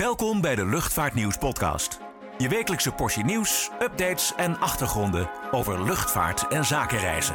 Welkom 0.00 0.40
bij 0.40 0.54
de 0.54 0.66
Luchtvaartnieuws 0.66 1.38
podcast. 1.38 2.00
Je 2.38 2.48
wekelijkse 2.48 2.92
portie 2.92 3.24
nieuws, 3.24 3.70
updates 3.80 4.34
en 4.34 4.58
achtergronden 4.58 5.30
over 5.50 5.84
luchtvaart 5.84 6.48
en 6.48 6.64
zakenreizen. 6.64 7.34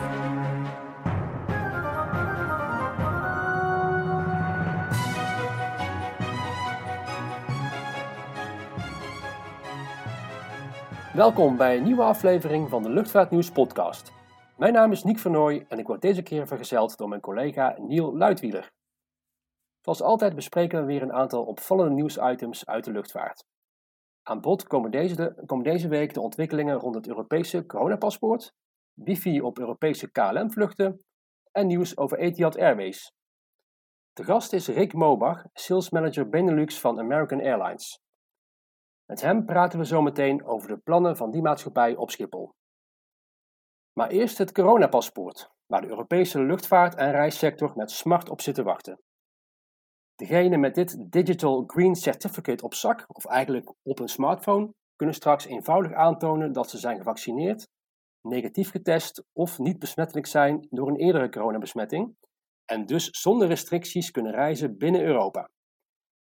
Welkom 11.13 11.57
bij 11.57 11.78
een 11.78 11.83
nieuwe 11.83 12.03
aflevering 12.03 12.69
van 12.69 12.83
de 12.83 12.89
Luchtvaartnieuws 12.89 13.51
podcast. 13.51 14.12
Mijn 14.57 14.73
naam 14.73 14.91
is 14.91 15.03
Niek 15.03 15.19
Vernooy 15.19 15.65
en 15.69 15.79
ik 15.79 15.87
word 15.87 16.02
deze 16.02 16.21
keer 16.21 16.48
vergezeld 16.48 16.98
door 16.98 17.09
mijn 17.09 17.21
collega 17.21 17.76
Niel 17.77 18.17
Luidwieler. 18.17 18.71
Zoals 19.90 20.03
altijd 20.03 20.35
bespreken 20.35 20.80
we 20.80 20.85
weer 20.85 21.02
een 21.02 21.13
aantal 21.13 21.45
opvallende 21.45 21.94
nieuwsitems 21.94 22.66
uit 22.66 22.84
de 22.84 22.91
luchtvaart. 22.91 23.45
Aan 24.23 24.41
bod 24.41 24.63
komen 24.63 24.91
deze, 24.91 25.43
komen 25.45 25.63
deze 25.63 25.88
week 25.88 26.13
de 26.13 26.21
ontwikkelingen 26.21 26.75
rond 26.75 26.95
het 26.95 27.07
Europese 27.07 27.65
coronapaspoort, 27.65 28.53
wifi 28.93 29.41
op 29.41 29.59
Europese 29.59 30.12
KLM-vluchten 30.12 31.05
en 31.52 31.67
nieuws 31.67 31.98
over 31.98 32.17
Etihad 32.17 32.57
Airways. 32.57 33.12
De 34.13 34.23
gast 34.23 34.53
is 34.53 34.67
Rick 34.67 34.93
Mobach, 34.93 35.43
sales 35.53 35.90
manager 35.90 36.29
Benelux 36.29 36.79
van 36.79 36.99
American 36.99 37.40
Airlines. 37.40 37.99
Met 39.05 39.21
hem 39.21 39.45
praten 39.45 39.79
we 39.79 39.85
zo 39.85 40.01
meteen 40.01 40.45
over 40.45 40.67
de 40.67 40.77
plannen 40.77 41.17
van 41.17 41.31
die 41.31 41.41
maatschappij 41.41 41.95
op 41.95 42.12
Schiphol. 42.12 42.49
Maar 43.93 44.09
eerst 44.09 44.37
het 44.37 44.51
coronapaspoort, 44.51 45.51
waar 45.65 45.81
de 45.81 45.87
Europese 45.87 46.41
luchtvaart- 46.41 46.95
en 46.95 47.12
reissector 47.12 47.71
met 47.76 47.91
smart 47.91 48.29
op 48.29 48.41
zit 48.41 48.55
te 48.55 48.63
wachten. 48.63 48.99
Degene 50.19 50.57
met 50.57 50.75
dit 50.75 51.11
Digital 51.11 51.63
Green 51.67 51.95
Certificate 51.95 52.63
op 52.63 52.73
zak, 52.73 53.05
of 53.07 53.25
eigenlijk 53.25 53.73
op 53.83 53.97
hun 53.97 54.07
smartphone, 54.07 54.73
kunnen 54.95 55.15
straks 55.15 55.45
eenvoudig 55.45 55.93
aantonen 55.93 56.51
dat 56.51 56.70
ze 56.70 56.77
zijn 56.77 56.98
gevaccineerd, 56.98 57.67
negatief 58.21 58.70
getest 58.70 59.23
of 59.34 59.59
niet 59.59 59.79
besmettelijk 59.79 60.27
zijn 60.27 60.67
door 60.70 60.87
een 60.87 60.95
eerdere 60.95 61.29
coronabesmetting 61.29 62.15
en 62.65 62.85
dus 62.85 63.09
zonder 63.09 63.48
restricties 63.48 64.11
kunnen 64.11 64.31
reizen 64.31 64.78
binnen 64.78 65.02
Europa. 65.02 65.50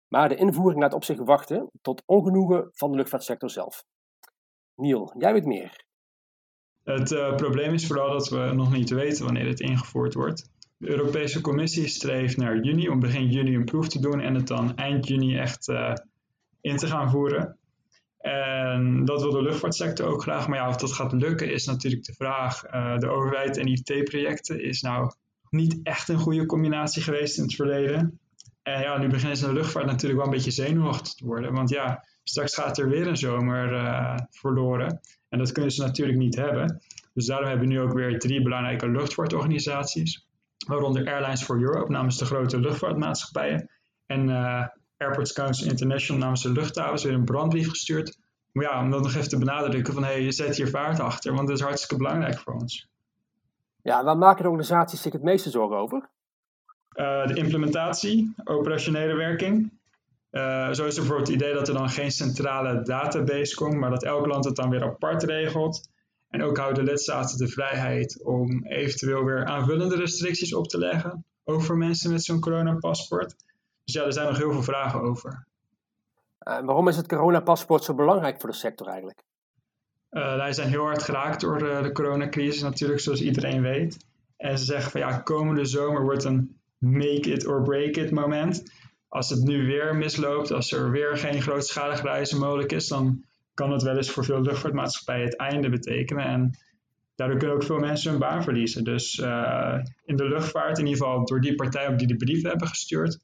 Maar 0.07 0.29
de 0.29 0.35
invoering 0.35 0.81
laat 0.81 0.93
op 0.93 1.03
zich 1.03 1.19
wachten, 1.19 1.69
tot 1.81 2.03
ongenoegen 2.05 2.69
van 2.71 2.91
de 2.91 2.97
luchtvaartsector 2.97 3.49
zelf. 3.49 3.83
Niel, 4.75 5.13
jij 5.17 5.33
weet 5.33 5.45
meer. 5.45 5.85
Het 6.83 7.11
uh, 7.11 7.35
probleem 7.35 7.73
is 7.73 7.87
vooral 7.87 8.11
dat 8.11 8.29
we 8.29 8.51
nog 8.53 8.71
niet 8.71 8.89
weten 8.89 9.25
wanneer 9.25 9.47
het 9.47 9.59
ingevoerd 9.59 10.13
wordt. 10.13 10.49
De 10.77 10.89
Europese 10.89 11.41
Commissie 11.41 11.87
streeft 11.87 12.37
naar 12.37 12.59
juni, 12.59 12.89
om 12.89 12.99
begin 12.99 13.29
juni 13.29 13.55
een 13.55 13.65
proef 13.65 13.87
te 13.87 13.99
doen 13.99 14.19
en 14.19 14.35
het 14.35 14.47
dan 14.47 14.75
eind 14.75 15.07
juni 15.07 15.37
echt 15.37 15.67
uh, 15.67 15.93
in 16.61 16.77
te 16.77 16.87
gaan 16.87 17.09
voeren. 17.09 17.57
En 18.17 19.05
dat 19.05 19.21
wil 19.21 19.31
de 19.31 19.41
luchtvaartsector 19.41 20.07
ook 20.07 20.21
graag, 20.21 20.47
maar 20.47 20.57
ja, 20.57 20.69
of 20.69 20.75
dat 20.75 20.93
gaat 20.93 21.11
lukken 21.11 21.51
is 21.51 21.65
natuurlijk 21.65 22.03
de 22.03 22.13
vraag. 22.13 22.65
Uh, 22.65 22.97
de 22.97 23.09
overheid 23.09 23.57
en 23.57 23.67
IT-projecten 23.67 24.63
is 24.63 24.81
nou 24.81 25.11
niet 25.49 25.79
echt 25.83 26.09
een 26.09 26.19
goede 26.19 26.45
combinatie 26.45 27.01
geweest 27.01 27.37
in 27.37 27.43
het 27.43 27.55
verleden. 27.55 28.19
En 28.63 28.81
ja, 28.81 28.97
nu 28.97 29.07
beginnen 29.07 29.37
ze 29.37 29.45
de 29.45 29.53
luchtvaart 29.53 29.85
natuurlijk 29.85 30.19
wel 30.19 30.29
een 30.29 30.35
beetje 30.35 30.51
zenuwachtig 30.51 31.13
te 31.13 31.25
worden. 31.25 31.53
Want 31.53 31.69
ja, 31.69 32.05
straks 32.23 32.55
gaat 32.55 32.77
er 32.77 32.89
weer 32.89 33.07
een 33.07 33.17
zomer 33.17 33.73
uh, 33.73 34.17
verloren. 34.29 34.99
En 35.29 35.39
dat 35.39 35.51
kunnen 35.51 35.71
ze 35.71 35.81
natuurlijk 35.81 36.17
niet 36.17 36.35
hebben. 36.35 36.81
Dus 37.13 37.25
daarom 37.25 37.47
hebben 37.47 37.67
we 37.67 37.73
nu 37.73 37.79
ook 37.81 37.93
weer 37.93 38.19
drie 38.19 38.41
belangrijke 38.41 38.89
luchtvaartorganisaties. 38.89 40.26
Waaronder 40.67 41.07
Airlines 41.07 41.43
for 41.43 41.61
Europe 41.61 41.91
namens 41.91 42.17
de 42.17 42.25
grote 42.25 42.59
luchtvaartmaatschappijen. 42.59 43.69
En 44.05 44.29
uh, 44.29 44.67
Airports 44.97 45.33
Council 45.33 45.69
International 45.69 46.21
namens 46.21 46.41
de 46.41 46.51
luchthavens 46.51 47.03
weer 47.03 47.13
een 47.13 47.25
brandbrief 47.25 47.69
gestuurd. 47.69 48.17
Maar 48.51 48.65
ja, 48.65 48.81
om 48.81 48.91
dat 48.91 49.01
nog 49.03 49.15
even 49.15 49.29
te 49.29 49.37
benadrukken 49.37 49.93
van 49.93 50.03
hé, 50.03 50.11
hey, 50.11 50.21
je 50.21 50.31
zet 50.31 50.57
hier 50.57 50.69
vaart 50.69 50.99
achter. 50.99 51.33
Want 51.33 51.47
dat 51.47 51.57
is 51.57 51.63
hartstikke 51.63 51.97
belangrijk 51.97 52.39
voor 52.39 52.53
ons. 52.53 52.87
Ja, 53.81 54.03
waar 54.03 54.17
maken 54.17 54.43
de 54.43 54.49
organisaties 54.49 55.01
zich 55.01 55.13
het 55.13 55.23
meeste 55.23 55.49
zorgen 55.49 55.77
over? 55.77 56.09
Uh, 56.93 57.27
de 57.27 57.33
implementatie, 57.33 58.33
operationele 58.43 59.15
werking. 59.15 59.71
Uh, 60.31 60.71
zo 60.71 60.85
is 60.85 60.95
er 60.95 61.01
bijvoorbeeld 61.01 61.27
het 61.27 61.41
idee 61.41 61.53
dat 61.53 61.67
er 61.67 61.73
dan 61.73 61.89
geen 61.89 62.11
centrale 62.11 62.81
database 62.81 63.55
komt, 63.55 63.75
maar 63.75 63.89
dat 63.89 64.03
elk 64.03 64.25
land 64.25 64.45
het 64.45 64.55
dan 64.55 64.69
weer 64.69 64.83
apart 64.83 65.23
regelt. 65.23 65.89
En 66.29 66.43
ook 66.43 66.57
houden 66.57 66.83
lidstaten 66.83 67.37
de 67.37 67.47
vrijheid 67.47 68.23
om 68.23 68.65
eventueel 68.65 69.23
weer 69.23 69.45
aanvullende 69.45 69.95
restricties 69.95 70.53
op 70.53 70.67
te 70.67 70.77
leggen, 70.77 71.25
ook 71.43 71.61
voor 71.61 71.77
mensen 71.77 72.11
met 72.11 72.23
zo'n 72.23 72.39
coronapaspoort. 72.39 73.35
Dus 73.83 73.93
ja, 73.93 74.03
er 74.03 74.13
zijn 74.13 74.27
nog 74.27 74.37
heel 74.37 74.51
veel 74.51 74.63
vragen 74.63 75.01
over. 75.01 75.45
Uh, 76.47 76.59
waarom 76.59 76.87
is 76.87 76.97
het 76.97 77.07
coronapaspoort 77.07 77.83
zo 77.83 77.93
belangrijk 77.93 78.39
voor 78.39 78.49
de 78.49 78.55
sector 78.55 78.87
eigenlijk? 78.87 79.23
Uh, 80.11 80.35
wij 80.35 80.53
zijn 80.53 80.69
heel 80.69 80.83
hard 80.83 81.03
geraakt 81.03 81.41
door 81.41 81.57
de, 81.57 81.79
de 81.81 81.91
coronacrisis 81.91 82.61
natuurlijk, 82.61 82.99
zoals 82.99 83.21
iedereen 83.21 83.61
weet. 83.61 83.97
En 84.37 84.57
ze 84.57 84.65
zeggen 84.65 84.91
van 84.91 84.99
ja, 85.01 85.17
komende 85.17 85.65
zomer 85.65 86.01
wordt 86.03 86.23
een 86.23 86.59
make 86.77 87.31
it 87.31 87.47
or 87.47 87.61
break 87.61 87.95
it 87.95 88.11
moment 88.11 88.63
als 89.07 89.29
het 89.29 89.43
nu 89.43 89.65
weer 89.65 89.95
misloopt, 89.95 90.51
als 90.51 90.71
er 90.71 90.91
weer 90.91 91.17
geen 91.17 91.41
grootschalig 91.41 92.01
reizen 92.01 92.39
mogelijk 92.39 92.71
is, 92.71 92.87
dan 92.87 93.23
kan 93.57 93.71
het 93.71 93.81
wel 93.81 93.95
eens 93.95 94.11
voor 94.11 94.25
veel 94.25 94.41
luchtvaartmaatschappijen 94.41 95.25
het 95.25 95.37
einde 95.37 95.69
betekenen. 95.69 96.25
En 96.25 96.57
daardoor 97.15 97.37
kunnen 97.37 97.55
ook 97.55 97.63
veel 97.63 97.79
mensen 97.79 98.09
hun 98.11 98.19
baan 98.19 98.43
verliezen. 98.43 98.83
Dus 98.83 99.17
uh, 99.17 99.77
in 100.05 100.15
de 100.15 100.27
luchtvaart, 100.27 100.77
in 100.77 100.85
ieder 100.85 101.03
geval 101.03 101.25
door 101.25 101.41
die 101.41 101.55
partijen 101.55 101.97
die 101.97 102.07
de 102.07 102.15
brief 102.15 102.43
hebben 102.43 102.67
gestuurd, 102.67 103.19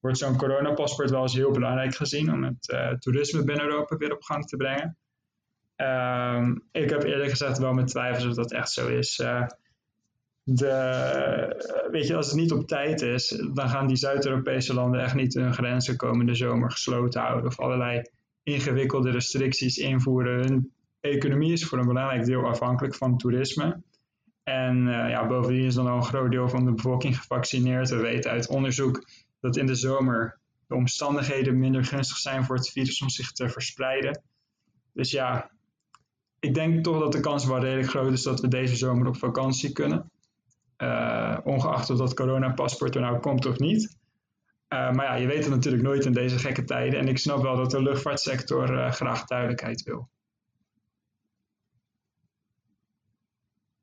wordt 0.00 0.18
zo'n 0.18 0.36
coronapaspoort 0.36 1.10
wel 1.10 1.22
eens 1.22 1.34
heel 1.34 1.50
belangrijk 1.50 1.94
gezien 1.94 2.32
om 2.32 2.44
het 2.44 2.68
uh, 2.72 2.90
toerisme 2.90 3.44
binnen 3.44 3.64
Europa 3.64 3.96
weer 3.96 4.12
op 4.12 4.22
gang 4.22 4.46
te 4.46 4.56
brengen. 4.56 4.96
Um, 5.76 6.62
ik 6.72 6.90
heb 6.90 7.02
eerlijk 7.02 7.30
gezegd 7.30 7.58
wel 7.58 7.72
mijn 7.72 7.86
twijfels 7.86 8.26
of 8.26 8.34
dat 8.34 8.52
echt 8.52 8.70
zo 8.70 8.88
is. 8.88 9.18
Uh, 9.18 9.46
de, 10.42 11.88
weet 11.90 12.06
je, 12.06 12.16
als 12.16 12.26
het 12.26 12.36
niet 12.36 12.52
op 12.52 12.66
tijd 12.66 13.02
is, 13.02 13.28
dan 13.54 13.68
gaan 13.68 13.86
die 13.86 13.96
Zuid-Europese 13.96 14.74
landen 14.74 15.00
echt 15.00 15.14
niet 15.14 15.34
hun 15.34 15.54
grenzen 15.54 15.96
komende 15.96 16.34
zomer 16.34 16.70
gesloten 16.70 17.20
houden 17.20 17.46
of 17.46 17.60
allerlei 17.60 18.02
ingewikkelde 18.42 19.10
restricties 19.10 19.76
invoeren. 19.78 20.40
Hun 20.40 20.72
economie 21.00 21.52
is 21.52 21.64
voor 21.64 21.78
een 21.78 21.86
belangrijk 21.86 22.24
deel 22.24 22.46
afhankelijk 22.46 22.94
van 22.94 23.18
toerisme. 23.18 23.82
En 24.42 24.76
uh, 24.86 25.08
ja, 25.08 25.26
bovendien 25.26 25.64
is 25.64 25.74
dan 25.74 25.86
al 25.86 25.96
een 25.96 26.04
groot 26.04 26.30
deel 26.30 26.48
van 26.48 26.64
de 26.64 26.72
bevolking 26.72 27.18
gevaccineerd. 27.18 27.88
We 27.88 27.96
weten 27.96 28.30
uit 28.30 28.48
onderzoek 28.48 29.08
dat 29.40 29.56
in 29.56 29.66
de 29.66 29.74
zomer 29.74 30.38
de 30.66 30.74
omstandigheden 30.74 31.58
minder 31.58 31.84
gunstig 31.84 32.16
zijn 32.16 32.44
voor 32.44 32.56
het 32.56 32.70
virus 32.70 33.02
om 33.02 33.08
zich 33.08 33.32
te 33.32 33.48
verspreiden. 33.48 34.22
Dus 34.92 35.10
ja, 35.10 35.50
ik 36.40 36.54
denk 36.54 36.84
toch 36.84 36.98
dat 36.98 37.12
de 37.12 37.20
kans 37.20 37.46
wel 37.46 37.60
redelijk 37.60 37.88
groot 37.88 38.12
is 38.12 38.22
dat 38.22 38.40
we 38.40 38.48
deze 38.48 38.76
zomer 38.76 39.06
op 39.06 39.16
vakantie 39.16 39.72
kunnen. 39.72 40.10
Uh, 40.78 41.38
ongeacht 41.44 41.90
of 41.90 41.98
dat 41.98 42.14
coronapaspoort 42.14 42.94
er 42.94 43.00
nou 43.00 43.20
komt 43.20 43.46
of 43.46 43.58
niet. 43.58 43.98
Uh, 44.72 44.92
maar 44.92 45.06
ja, 45.06 45.14
je 45.14 45.26
weet 45.26 45.44
het 45.44 45.54
natuurlijk 45.54 45.82
nooit 45.82 46.04
in 46.04 46.12
deze 46.12 46.38
gekke 46.38 46.64
tijden. 46.64 46.98
En 46.98 47.08
ik 47.08 47.18
snap 47.18 47.42
wel 47.42 47.56
dat 47.56 47.70
de 47.70 47.82
luchtvaartsector 47.82 48.72
uh, 48.72 48.90
graag 48.90 49.24
duidelijkheid 49.24 49.82
wil. 49.82 50.08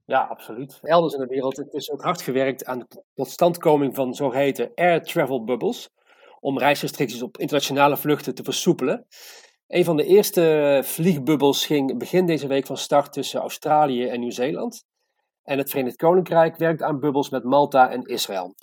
Ja, 0.05 0.21
absoluut. 0.21 0.79
Elders 0.81 1.13
in 1.13 1.19
de 1.19 1.27
wereld 1.27 1.73
is 1.73 1.91
ook 1.91 2.03
hard 2.03 2.21
gewerkt 2.21 2.65
aan 2.65 2.79
de 2.79 3.03
totstandkoming 3.13 3.95
van 3.95 4.13
zogeheten 4.13 4.71
air 4.75 5.01
travel 5.01 5.43
bubbles. 5.43 5.89
Om 6.39 6.59
reisrestricties 6.59 7.21
op 7.21 7.37
internationale 7.37 7.97
vluchten 7.97 8.35
te 8.35 8.43
versoepelen. 8.43 9.07
Een 9.67 9.85
van 9.85 9.97
de 9.97 10.05
eerste 10.05 10.79
vliegbubbels 10.83 11.65
ging 11.65 11.97
begin 11.97 12.25
deze 12.25 12.47
week 12.47 12.65
van 12.65 12.77
start 12.77 13.13
tussen 13.13 13.39
Australië 13.39 14.07
en 14.07 14.19
Nieuw-Zeeland. 14.19 14.85
En 15.43 15.57
het 15.57 15.69
Verenigd 15.69 15.95
Koninkrijk 15.95 16.57
werkt 16.57 16.81
aan 16.81 16.99
bubbels 16.99 17.29
met 17.29 17.43
Malta 17.43 17.89
en 17.89 18.01
Israël. 18.03 18.55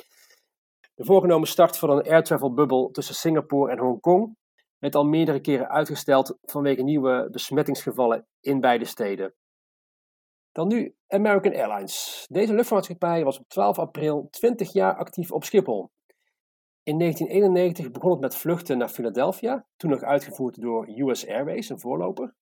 De 0.94 1.04
voorgenomen 1.04 1.48
start 1.48 1.76
van 1.78 1.90
een 1.90 2.02
air 2.02 2.22
travel 2.22 2.54
bubbel 2.54 2.90
tussen 2.90 3.14
Singapore 3.14 3.72
en 3.72 3.78
Hongkong 3.78 4.36
werd 4.78 4.94
al 4.94 5.04
meerdere 5.04 5.40
keren 5.40 5.68
uitgesteld 5.68 6.38
vanwege 6.42 6.82
nieuwe 6.82 7.28
besmettingsgevallen 7.30 8.26
in 8.40 8.60
beide 8.60 8.84
steden. 8.84 9.34
Dan 10.52 10.68
nu 10.68 10.96
American 11.08 11.52
Airlines. 11.52 12.26
Deze 12.30 12.54
luchtvaartmaatschappij 12.54 13.24
was 13.24 13.38
op 13.38 13.48
12 13.48 13.78
april 13.78 14.28
20 14.30 14.72
jaar 14.72 14.96
actief 14.96 15.32
op 15.32 15.44
Schiphol. 15.44 15.90
In 16.82 16.98
1991 16.98 17.90
begon 17.90 18.10
het 18.10 18.20
met 18.20 18.36
vluchten 18.36 18.78
naar 18.78 18.88
Philadelphia, 18.88 19.66
toen 19.76 19.90
nog 19.90 20.02
uitgevoerd 20.02 20.60
door 20.60 20.88
US 20.88 21.28
Airways, 21.28 21.68
een 21.68 21.80
voorloper. 21.80 22.34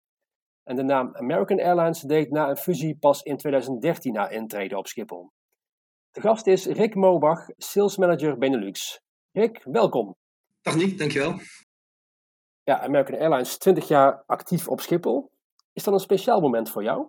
En 0.62 0.77
de 0.77 0.82
naam 0.82 1.17
American 1.17 1.61
Airlines 1.61 2.00
deed 2.00 2.31
na 2.31 2.49
een 2.49 2.56
fusie 2.56 2.99
pas 2.99 3.23
in 3.23 3.37
2013 3.37 4.12
na 4.12 4.29
intreden 4.29 4.79
op 4.79 4.87
Schiphol. 4.87 5.32
De 6.12 6.20
gast 6.20 6.47
is 6.47 6.67
Rick 6.67 6.94
Mobach, 6.94 7.49
Sales 7.56 7.97
Manager 7.97 8.38
Benelux. 8.38 9.00
Rick, 9.31 9.61
welkom. 9.64 10.17
Dag 10.62 10.76
Nick, 10.76 10.99
dankjewel. 10.99 11.41
Ja, 12.64 12.81
American 12.81 13.19
Airlines 13.19 13.59
20 13.59 13.88
jaar 13.88 14.23
actief 14.26 14.69
op 14.69 14.81
Schiphol. 14.81 15.31
Is 15.73 15.85
dat 15.85 15.94
een 15.94 16.00
speciaal 16.00 16.41
moment 16.41 16.70
voor 16.70 16.82
jou? 16.82 17.06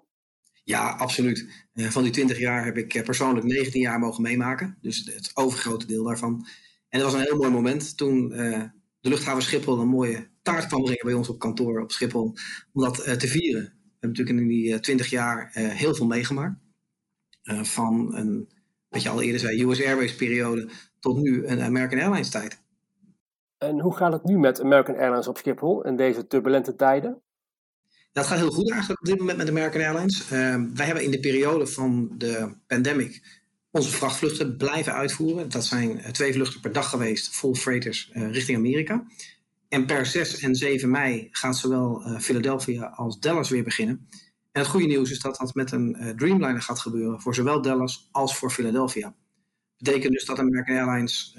Ja, 0.63 0.89
absoluut. 0.89 1.67
Van 1.73 2.03
die 2.03 2.11
20 2.11 2.39
jaar 2.39 2.65
heb 2.65 2.77
ik 2.77 3.03
persoonlijk 3.03 3.45
19 3.45 3.81
jaar 3.81 4.00
mogen 4.00 4.21
meemaken. 4.21 4.77
Dus 4.81 5.06
het 5.06 5.31
overgrote 5.33 5.85
deel 5.85 6.03
daarvan. 6.03 6.47
En 6.89 6.99
dat 6.99 7.11
was 7.11 7.19
een 7.19 7.27
heel 7.27 7.38
mooi 7.38 7.51
moment 7.51 7.97
toen 7.97 8.31
uh, 8.31 8.63
de 8.99 9.09
luchthaven 9.09 9.44
Schiphol 9.44 9.79
een 9.79 9.88
mooie 9.88 10.29
taart 10.41 10.65
kwam 10.67 10.83
brengen 10.83 11.06
bij 11.06 11.13
ons 11.13 11.29
op 11.29 11.39
kantoor 11.39 11.81
op 11.81 11.91
Schiphol. 11.91 12.33
Om 12.73 12.81
dat 12.81 12.95
te 13.19 13.27
vieren. 13.27 13.63
We 13.63 13.99
hebben 13.99 14.19
natuurlijk 14.19 14.39
in 14.39 14.47
die 14.47 14.79
twintig 14.79 15.09
jaar 15.09 15.49
heel 15.53 15.95
veel 15.95 16.07
meegemaakt. 16.07 16.59
van 17.63 18.15
een, 18.15 18.61
wat 18.94 19.04
je 19.04 19.10
al 19.10 19.22
eerder 19.22 19.40
zei, 19.40 19.63
US 19.63 19.86
Airways 19.86 20.16
periode 20.16 20.69
tot 21.00 21.18
nu 21.18 21.48
een 21.48 21.62
American 21.62 22.00
Airlines 22.00 22.30
tijd. 22.30 22.62
En 23.57 23.80
hoe 23.80 23.95
gaat 23.95 24.12
het 24.12 24.24
nu 24.24 24.38
met 24.38 24.62
American 24.62 24.95
Airlines 24.95 25.28
op 25.28 25.38
Schiphol 25.38 25.86
in 25.86 25.95
deze 25.95 26.28
turbulente 26.28 26.75
tijden? 26.75 27.22
Dat 28.12 28.28
gaat 28.28 28.38
heel 28.38 28.51
goed 28.51 28.72
eigenlijk 28.72 29.01
op 29.01 29.07
dit 29.07 29.19
moment 29.19 29.38
met 29.38 29.50
American 29.50 29.81
Airlines. 29.81 30.24
Uh, 30.24 30.30
wij 30.74 30.86
hebben 30.86 31.04
in 31.04 31.12
de 31.12 31.19
periode 31.19 31.68
van 31.68 32.10
de 32.18 32.56
pandemic 32.68 33.42
onze 33.72 33.90
vrachtvluchten 33.90 34.57
blijven 34.57 34.94
uitvoeren. 34.94 35.50
Dat 35.50 35.66
zijn 35.66 36.00
eh, 36.00 36.12
twee 36.12 36.34
vluchten 36.34 36.60
per 36.60 36.72
dag 36.72 36.90
geweest, 36.90 37.36
full 37.36 37.54
freighters 37.54 38.12
uh, 38.13 38.31
richting 38.31 38.57
Amerika. 38.57 39.06
En 39.69 39.86
per 39.86 40.06
6 40.06 40.40
en 40.40 40.56
7 40.56 40.92
mei 40.92 41.28
gaat 41.31 41.57
zowel 41.57 42.01
uh, 42.07 42.19
Philadelphia 42.19 42.86
als 42.86 43.19
Dallas 43.19 43.50
weer 43.50 43.63
beginnen. 43.63 44.07
En 44.53 44.61
het 44.61 44.67
goede 44.67 44.85
nieuws 44.88 45.11
is 45.11 45.19
dat 45.19 45.38
dat 45.38 45.53
met 45.53 45.71
een 45.71 46.13
Dreamliner 46.15 46.61
gaat 46.61 46.79
gebeuren 46.79 47.21
voor 47.21 47.35
zowel 47.35 47.61
Dallas 47.61 48.09
als 48.11 48.38
voor 48.38 48.51
Philadelphia. 48.51 49.07
Dat 49.07 49.15
betekent 49.77 50.13
dus 50.13 50.25
dat 50.25 50.39
American 50.39 50.75
Airlines 50.75 51.38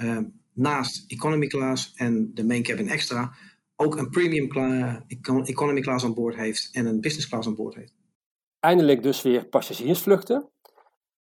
naast 0.53 1.11
economy 1.11 1.47
class 1.47 1.93
en 1.95 2.35
de 2.35 2.45
main 2.45 2.63
cabin 2.63 2.89
extra 2.89 3.35
ook 3.77 3.97
een 3.97 4.11
premium 4.11 4.45
economy 5.45 5.81
class 5.81 6.05
aan 6.05 6.15
boord 6.15 6.37
heeft 6.37 6.69
en 6.73 6.87
een 6.87 7.01
business 7.01 7.29
class 7.29 7.49
aan 7.49 7.55
boord 7.55 7.75
heeft. 7.75 7.95
Eindelijk 8.61 9.03
dus 9.03 9.23
weer 9.23 9.47
passagiersvluchten. 9.47 10.49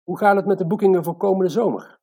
Hoe 0.03 0.19
gaat 0.19 0.37
het 0.37 0.47
met 0.47 0.59
de 0.59 0.67
boekingen 0.67 1.05
voor 1.05 1.17
komende 1.17 1.51
zomer? 1.51 2.01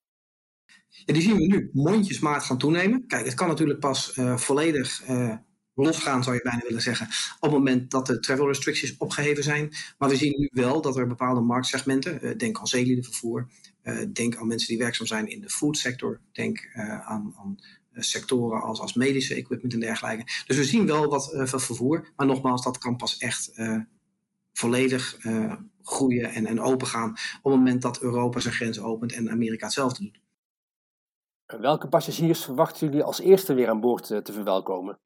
Ja, 0.87 1.13
die 1.13 1.21
zien 1.21 1.35
we 1.35 1.45
nu 1.45 1.69
mondjesmaat 1.73 2.43
gaan 2.43 2.57
toenemen. 2.57 3.07
Kijk, 3.07 3.25
het 3.25 3.33
kan 3.33 3.47
natuurlijk 3.47 3.79
pas 3.79 4.17
uh, 4.17 4.37
volledig 4.37 5.03
losgaan, 5.79 6.23
zou 6.23 6.35
je 6.35 6.41
bijna 6.41 6.61
willen 6.67 6.81
zeggen, 6.81 7.05
op 7.35 7.41
het 7.41 7.51
moment 7.51 7.91
dat 7.91 8.07
de 8.07 8.19
travel 8.19 8.47
restrictions 8.47 8.97
opgeheven 8.97 9.43
zijn. 9.43 9.73
Maar 9.97 10.09
we 10.09 10.15
zien 10.15 10.39
nu 10.39 10.49
wel 10.53 10.81
dat 10.81 10.97
er 10.97 11.07
bepaalde 11.07 11.41
marktsegmenten, 11.41 12.25
uh, 12.25 12.37
denk 12.37 12.59
aan 12.59 12.67
zeeliedenvervoer, 12.67 13.47
denk 14.13 14.35
aan 14.35 14.47
mensen 14.47 14.67
die 14.67 14.77
werkzaam 14.77 15.07
zijn 15.07 15.27
in 15.27 15.41
de 15.41 15.49
foodsector, 15.49 16.19
denk 16.31 16.69
aan, 17.05 17.33
aan 17.37 17.59
sectoren 17.93 18.61
als, 18.61 18.79
als 18.79 18.93
medische 18.93 19.35
equipment 19.35 19.73
en 19.73 19.79
dergelijke. 19.79 20.23
Dus 20.47 20.57
we 20.57 20.63
zien 20.63 20.85
wel 20.85 21.07
wat 21.07 21.33
uh, 21.33 21.45
vervoer, 21.45 22.11
maar 22.15 22.27
nogmaals, 22.27 22.63
dat 22.63 22.77
kan 22.77 22.95
pas 22.95 23.17
echt 23.17 23.51
volledig 24.53 25.17
groeien 25.81 26.29
en, 26.29 26.45
en 26.45 26.61
open 26.61 26.87
gaan 26.87 27.09
op 27.11 27.51
het 27.51 27.53
moment 27.53 27.81
dat 27.81 28.01
Europa 28.01 28.39
zijn 28.39 28.53
grenzen 28.53 28.83
opent 28.83 29.13
en 29.13 29.29
Amerika 29.29 29.65
hetzelfde 29.65 30.03
doet. 30.03 30.19
Welke 31.61 31.87
passagiers 31.87 32.43
verwachten 32.43 32.87
jullie 32.87 33.03
als 33.03 33.19
eerste 33.19 33.53
weer 33.53 33.69
aan 33.69 33.79
boord 33.79 34.07
te 34.07 34.33
verwelkomen? 34.33 34.99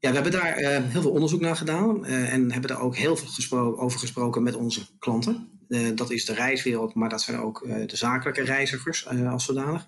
Ja, 0.00 0.08
we 0.08 0.14
hebben 0.14 0.32
daar 0.32 0.54
heel 0.82 1.00
veel 1.00 1.10
onderzoek 1.10 1.40
naar 1.40 1.56
gedaan 1.56 2.04
en 2.06 2.52
hebben 2.52 2.70
daar 2.70 2.80
ook 2.80 2.96
heel 2.96 3.16
veel 3.16 3.78
over 3.78 3.98
gesproken 3.98 4.42
met 4.42 4.54
onze 4.54 4.86
klanten. 4.98 5.48
dat 5.94 6.10
is 6.10 6.24
de 6.24 6.34
reiswereld, 6.34 6.94
maar 6.94 7.08
dat 7.08 7.22
zijn 7.22 7.38
ook 7.38 7.66
de 7.86 7.96
zakelijke 7.96 8.42
reizigers 8.42 9.06
als 9.06 9.44
zodanig. 9.44 9.86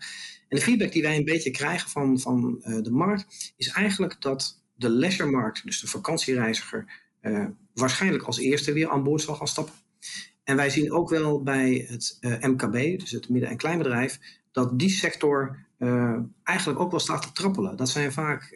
En 0.48 0.56
de 0.56 0.62
feedback 0.62 0.92
die 0.92 1.02
wij 1.02 1.16
een 1.16 1.24
beetje 1.24 1.50
krijgen 1.50 1.90
van, 1.90 2.20
van 2.20 2.60
de 2.82 2.90
markt 2.90 3.52
is 3.56 3.68
eigenlijk 3.68 4.20
dat 4.20 4.62
de 4.74 4.90
leisuremarkt, 4.90 5.64
dus 5.64 5.80
de 5.80 5.86
vakantiereiziger, 5.86 7.02
waarschijnlijk 7.74 8.22
als 8.22 8.38
eerste 8.38 8.72
weer 8.72 8.90
aan 8.90 9.02
boord 9.02 9.22
zal 9.22 9.34
gaan 9.34 9.48
stappen. 9.48 9.74
En 10.44 10.56
wij 10.56 10.70
zien 10.70 10.92
ook 10.92 11.10
wel 11.10 11.42
bij 11.42 11.86
het 11.88 12.16
eh, 12.20 12.40
MKB, 12.40 12.98
dus 12.98 13.10
het 13.10 13.28
midden- 13.28 13.50
en 13.50 13.56
kleinbedrijf, 13.56 14.18
dat 14.52 14.78
die 14.78 14.90
sector 14.90 15.68
eigenlijk 16.42 16.80
ook 16.80 16.90
wel 16.90 17.00
staat 17.00 17.22
te 17.22 17.32
trappelen. 17.32 17.76
Dat 17.76 17.88
zijn 17.88 18.12
vaak 18.12 18.52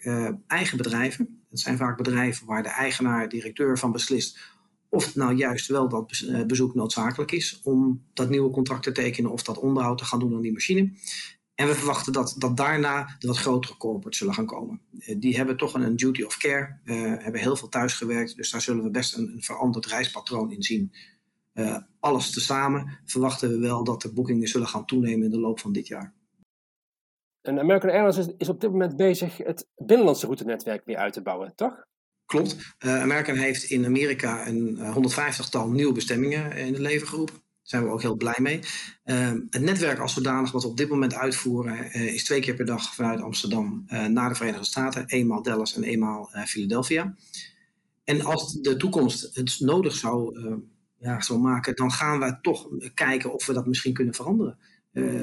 eigen 0.47 0.77
bedrijven. 0.77 1.43
Dat 1.51 1.61
zijn 1.61 1.77
vaak 1.77 1.97
bedrijven 1.97 2.47
waar 2.47 2.63
de 2.63 2.69
eigenaar, 2.69 3.29
directeur 3.29 3.79
van 3.79 3.93
beslist 3.93 4.39
of 4.95 5.15
nou 5.15 5.35
juist 5.35 5.67
wel 5.67 5.89
dat 5.89 6.07
bezoek 6.47 6.75
noodzakelijk 6.75 7.33
is 7.33 7.61
om 7.63 8.05
dat 8.13 8.31
nieuwe 8.31 8.51
contract 8.51 8.83
te 8.83 8.93
tekenen 8.93 9.31
of 9.31 9.43
dat 9.43 9.59
onderhoud 9.59 9.99
te 9.99 10.05
gaan 10.05 10.19
doen 10.19 10.35
aan 10.35 10.41
die 10.41 10.53
machine. 10.53 10.93
En 11.55 11.67
we 11.67 11.75
verwachten 11.75 12.13
dat, 12.13 12.35
dat 12.39 12.57
daarna 12.57 13.17
de 13.19 13.27
wat 13.27 13.39
grotere 13.39 13.77
corporates 13.77 14.19
zullen 14.19 14.35
gaan 14.35 14.47
komen. 14.47 14.81
Die 15.19 15.37
hebben 15.37 15.57
toch 15.57 15.75
een, 15.75 15.97
duty 15.97 16.23
of 16.23 16.37
care, 16.37 16.79
hebben 17.23 17.41
heel 17.41 17.57
veel 17.57 17.69
thuisgewerkt, 17.69 18.37
dus 18.37 18.51
daar 18.51 18.61
zullen 18.61 18.85
we 18.85 18.91
best 18.91 19.17
een, 19.17 19.33
een 19.35 19.43
veranderd 19.43 19.87
reispatroon 19.87 20.53
in 20.53 20.63
zien. 20.63 20.93
Uh, 21.55 21.77
alles 22.01 22.31
tezamen 22.31 22.99
verwachten 23.05 23.49
we 23.49 23.59
wel 23.59 23.85
dat 23.85 24.03
de 24.03 24.13
boekingen 24.13 24.49
zullen 24.49 24.69
gaan 24.69 24.87
toenemen 24.87 25.25
in 25.25 25.31
de 25.31 25.41
loop 25.41 25.61
van 25.61 25.73
dit 25.73 25.87
jaar. 25.87 26.15
En 27.43 27.59
American 27.59 27.91
Airlines 27.91 28.17
is, 28.17 28.35
is 28.39 28.49
op 28.49 28.61
dit 28.61 28.71
moment 28.71 28.97
bezig 28.97 29.37
het 29.37 29.69
binnenlandse 29.77 30.27
routenetwerk 30.27 30.85
weer 30.85 30.97
uit 30.97 31.13
te 31.13 31.23
bouwen, 31.23 31.53
toch? 31.55 31.87
Klopt. 32.27 32.57
American 32.79 33.37
heeft 33.37 33.65
in 33.65 33.85
Amerika 33.85 34.49
een 34.49 34.79
150-tal 34.79 35.71
nieuwe 35.71 35.93
bestemmingen 35.93 36.53
in 36.53 36.73
het 36.73 36.83
leven 36.83 37.09
geroepen. 37.09 37.35
Daar 37.35 37.43
zijn 37.63 37.85
we 37.85 37.91
ook 37.91 38.03
heel 38.03 38.17
blij 38.17 38.39
mee. 38.39 38.61
Ehm, 39.05 39.41
het 39.51 39.63
netwerk 39.63 39.99
als 39.99 40.15
zodanig 40.15 40.53
wat 40.53 40.63
we 40.63 40.69
op 40.69 40.77
dit 40.77 40.89
moment 40.89 41.15
uitvoeren 41.15 41.79
uh, 41.79 42.15
is 42.15 42.25
twee 42.25 42.41
keer 42.41 42.55
per 42.55 42.67
dag 42.67 42.95
vanuit 42.95 43.21
Amsterdam 43.21 43.85
uh, 43.89 44.07
naar 44.07 44.29
de 44.29 44.35
Verenigde 44.35 44.65
Staten. 44.65 45.07
Eenmaal 45.07 45.43
Dallas 45.43 45.77
en 45.77 45.83
eenmaal 45.83 46.31
uh, 46.35 46.45
Philadelphia. 46.45 47.15
En 48.05 48.25
als 48.25 48.53
de 48.53 48.77
toekomst 48.77 49.35
het 49.35 49.61
nodig 49.61 49.95
zou, 49.95 50.39
ja, 51.05 51.21
zou 51.21 51.41
maken, 51.41 51.77
dan 51.77 51.91
gaan 51.91 52.21
we 52.21 52.39
toch 52.41 52.69
kijken 52.95 53.33
of 53.33 53.47
we 53.47 53.53
dat 53.53 53.67
misschien 53.67 53.93
kunnen 53.93 54.15
veranderen. 54.15 54.59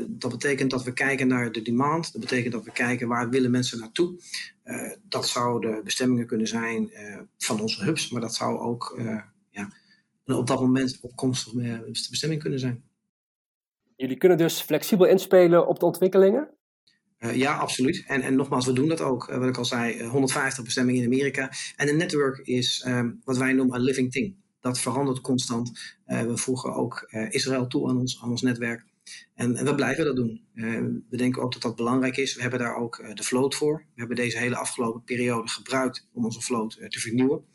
dat 0.07 0.31
betekent 0.31 0.71
dat 0.71 0.83
we 0.83 0.93
kijken 0.93 1.27
naar 1.27 1.51
de 1.51 1.61
demand. 1.61 2.11
Dat 2.11 2.21
betekent 2.21 2.53
dat 2.53 2.63
we 2.63 2.71
kijken 2.71 3.07
waar 3.07 3.29
willen 3.29 3.51
mensen 3.51 3.79
naartoe. 3.79 4.21
dat 5.03 5.27
zouden 5.27 5.83
bestemmingen 5.83 6.27
kunnen 6.27 6.47
zijn 6.47 6.91
van 7.37 7.61
onze 7.61 7.83
hubs, 7.83 8.09
maar 8.11 8.21
dat 8.21 8.35
zou 8.35 8.59
ook 8.59 8.99
ja, 9.49 9.71
op 10.25 10.47
dat 10.47 10.59
moment 10.59 10.99
opkomstig 11.01 11.53
bestemming 12.09 12.41
kunnen 12.41 12.59
zijn. 12.59 12.83
Jullie 13.95 14.17
kunnen 14.17 14.37
dus 14.37 14.61
flexibel 14.61 15.05
inspelen 15.05 15.67
op 15.67 15.79
de 15.79 15.85
ontwikkelingen? 15.85 16.49
Uh, 17.19 17.35
ja, 17.35 17.57
absoluut. 17.57 18.03
En, 18.07 18.21
en 18.21 18.35
nogmaals, 18.35 18.65
we 18.65 18.73
doen 18.73 18.87
dat 18.87 19.01
ook. 19.01 19.29
Uh, 19.29 19.37
wat 19.37 19.47
ik 19.47 19.57
al 19.57 19.65
zei, 19.65 20.03
150 20.03 20.57
eh, 20.57 20.65
bestemmingen 20.65 21.01
in 21.01 21.07
Amerika. 21.07 21.51
En 21.75 21.89
een 21.89 21.97
network 21.97 22.37
is 22.37 22.85
um, 22.87 23.21
wat 23.23 23.37
wij 23.37 23.53
noemen 23.53 23.75
een 23.75 23.81
living 23.81 24.11
thing. 24.11 24.35
Dat 24.61 24.79
verandert 24.79 25.21
constant. 25.21 25.95
we 26.05 26.37
voegen 26.37 26.73
ook 26.73 27.07
Israël 27.29 27.67
toe 27.67 27.89
aan 27.89 27.97
ons, 27.97 28.19
ons 28.19 28.41
netwerk. 28.41 28.83
En, 29.35 29.55
en 29.55 29.65
we 29.65 29.75
blijven 29.75 30.05
dat 30.05 30.15
doen. 30.15 30.41
we 31.09 31.17
denken 31.17 31.41
ook 31.41 31.53
dat 31.53 31.61
dat 31.61 31.75
belangrijk 31.75 32.17
is. 32.17 32.35
We 32.35 32.41
hebben 32.41 32.59
daar 32.59 32.75
ook 32.75 33.15
de 33.15 33.23
vloot 33.23 33.55
voor. 33.55 33.77
We 33.77 33.99
hebben 33.99 34.15
deze 34.15 34.37
hele 34.37 34.55
afgelopen 34.55 35.03
periode 35.03 35.47
gebruikt 35.47 36.07
om 36.13 36.25
onze 36.25 36.41
vloot 36.41 36.77
te 36.89 36.99
vernieuwen. 36.99 37.45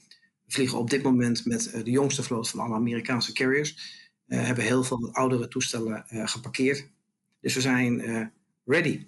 We 0.44 0.52
vliegen 0.52 0.78
op 0.78 0.90
dit 0.90 1.02
moment 1.02 1.46
met 1.46 1.80
de 1.84 1.90
jongste 1.90 2.22
vloot 2.22 2.48
van 2.48 2.60
alle 2.60 2.74
Amerikaanse 2.74 3.32
carriers. 3.32 4.04
Hebben 4.26 4.64
heel 4.64 4.82
veel 4.82 5.12
oudere 5.12 5.48
toestellen 5.48 6.04
geparkeerd. 6.08 6.88
Dus 7.40 7.54
we 7.54 7.60
zijn 7.60 8.32
ready. 8.64 9.06